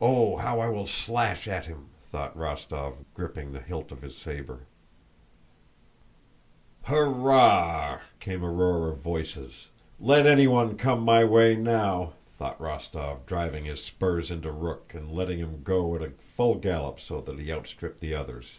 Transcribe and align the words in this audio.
"Oh, 0.00 0.38
how 0.38 0.60
I 0.60 0.68
will 0.68 0.86
slash 0.86 1.46
at 1.46 1.66
him!" 1.66 1.88
thought 2.10 2.34
Rostóv, 2.34 2.94
gripping 3.12 3.52
the 3.52 3.60
hilt 3.60 3.92
of 3.92 4.00
his 4.00 4.16
saber. 4.16 4.60
"Hur 6.84 7.04
a 7.28 7.28
a 7.28 7.34
a 7.34 7.36
ah!" 7.36 8.00
came 8.18 8.42
a 8.42 8.48
roar 8.50 8.88
of 8.88 9.00
voices. 9.00 9.68
"Let 10.00 10.24
anyone 10.26 10.78
come 10.78 11.02
my 11.02 11.24
way 11.24 11.54
now," 11.54 12.14
thought 12.38 12.58
Rostóv 12.58 13.26
driving 13.26 13.66
his 13.66 13.84
spurs 13.84 14.30
into 14.30 14.50
Rook 14.50 14.94
and 14.94 15.12
letting 15.12 15.36
him 15.38 15.60
go 15.62 15.94
at 15.96 16.00
a 16.02 16.12
full 16.34 16.54
gallop 16.54 16.98
so 16.98 17.20
that 17.20 17.38
he 17.38 17.52
outstripped 17.52 18.00
the 18.00 18.14
others. 18.14 18.52